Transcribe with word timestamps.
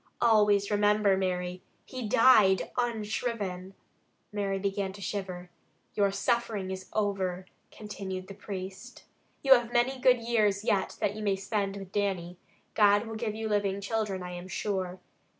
Always 0.19 0.71
remember, 0.71 1.15
Mary, 1.15 1.61
he 1.85 2.09
died 2.09 2.71
unshriven!" 2.75 3.75
Mary 4.33 4.57
began 4.57 4.91
to 4.93 4.99
shiver. 4.99 5.51
"Your 5.93 6.11
suffering 6.11 6.71
is 6.71 6.89
over," 6.91 7.45
continued 7.69 8.25
the 8.27 8.33
priest. 8.33 9.03
"You 9.43 9.53
have 9.53 9.71
many 9.71 9.99
good 9.99 10.19
years 10.19 10.63
yet 10.63 10.97
that 11.01 11.15
you 11.15 11.21
may 11.21 11.35
spend 11.35 11.77
with 11.77 11.91
Dannie; 11.91 12.39
God 12.73 13.05
will 13.05 13.13
give 13.15 13.35
you 13.35 13.47
living 13.47 13.79
children, 13.79 14.23
I 14.23 14.31
am 14.31 14.47
sure. 14.47 14.99